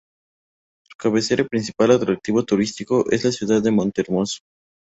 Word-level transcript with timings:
Su 0.89 0.97
cabecera 0.97 1.43
y 1.43 1.47
principal 1.47 1.91
atractivo 1.91 2.43
turístico 2.43 3.05
es 3.11 3.23
la 3.23 3.31
ciudad 3.31 3.61
de 3.61 3.69
Monte 3.69 4.01
Hermoso. 4.01 4.39